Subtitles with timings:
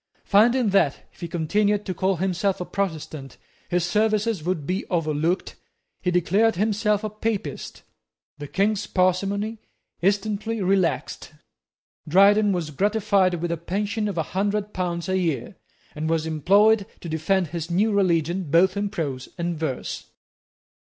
[0.23, 3.37] Finding that, if he continued to call himself a Protestant,
[3.69, 5.53] his services would be overlooked,
[6.01, 7.83] he declared himself a Papist.
[8.39, 9.59] The King's parsimony
[10.01, 11.33] instantly relaxed.
[12.07, 15.55] Dryden was gratified with a pension of a hundred pounds a year,
[15.93, 20.07] and was employed to defend his new religion both in prose and verse.